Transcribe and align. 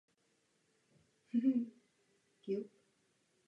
Jeho 1.33 1.47
láskou 1.47 1.61
byl 1.65 1.71
však 2.43 2.47
rozhlas. 2.57 2.79